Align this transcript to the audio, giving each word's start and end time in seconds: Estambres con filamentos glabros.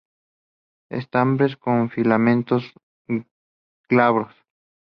Estambres 0.89 1.57
con 1.57 1.91
filamentos 1.91 2.63
glabros. 3.87 4.33